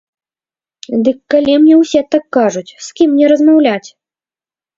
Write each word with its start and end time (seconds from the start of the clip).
Дык 1.07 1.19
калі 1.33 1.51
мне 1.65 1.75
ўсе 1.81 2.01
так 2.15 2.25
кажуць, 2.39 2.65
з 2.87 2.97
кім 3.01 3.07
мне 3.19 3.25
размаўляць? 3.35 3.89